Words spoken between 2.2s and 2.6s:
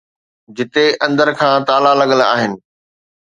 آهن